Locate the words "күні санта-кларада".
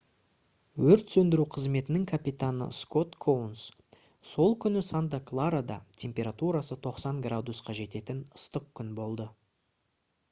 4.65-5.79